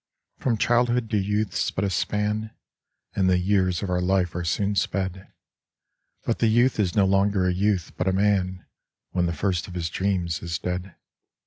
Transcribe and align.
From 0.39 0.57
childhood 0.57 1.11
to 1.11 1.17
youth's 1.19 1.69
but 1.69 1.83
a 1.83 1.91
span, 1.91 2.55
And 3.15 3.29
the 3.29 3.37
years 3.37 3.83
of 3.83 3.91
our 3.91 4.01
life 4.01 4.33
are 4.33 4.43
soon 4.43 4.73
sped; 4.73 5.31
But 6.25 6.39
the 6.39 6.47
youth 6.47 6.79
is 6.79 6.95
no 6.95 7.05
longer 7.05 7.45
a 7.45 7.53
youth, 7.53 7.91
but 7.97 8.07
a 8.07 8.11
man, 8.11 8.65
When 9.11 9.27
the 9.27 9.31
first 9.31 9.67
of 9.67 9.75
his 9.75 9.91
dreams 9.91 10.41
is 10.41 10.57
dead. 10.57 10.95